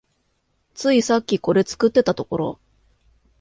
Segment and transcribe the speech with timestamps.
[0.73, 2.59] ついさっきこれ作ってたところ